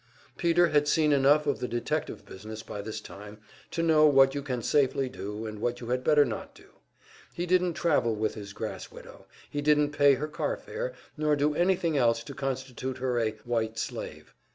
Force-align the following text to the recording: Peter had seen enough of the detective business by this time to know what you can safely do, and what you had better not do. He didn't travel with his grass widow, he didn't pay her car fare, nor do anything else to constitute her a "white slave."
Peter 0.35 0.69
had 0.69 0.87
seen 0.87 1.11
enough 1.11 1.45
of 1.45 1.59
the 1.59 1.67
detective 1.67 2.25
business 2.25 2.63
by 2.63 2.81
this 2.81 2.99
time 2.99 3.37
to 3.69 3.83
know 3.83 4.07
what 4.07 4.33
you 4.33 4.41
can 4.41 4.59
safely 4.63 5.07
do, 5.07 5.45
and 5.45 5.59
what 5.59 5.79
you 5.79 5.89
had 5.89 6.03
better 6.03 6.25
not 6.25 6.55
do. 6.55 6.69
He 7.35 7.45
didn't 7.45 7.75
travel 7.75 8.15
with 8.15 8.33
his 8.33 8.51
grass 8.51 8.89
widow, 8.91 9.27
he 9.47 9.61
didn't 9.61 9.91
pay 9.91 10.15
her 10.15 10.27
car 10.27 10.57
fare, 10.57 10.93
nor 11.17 11.35
do 11.35 11.53
anything 11.53 11.97
else 11.97 12.23
to 12.23 12.33
constitute 12.33 12.97
her 12.97 13.19
a 13.19 13.33
"white 13.45 13.77
slave." 13.77 14.33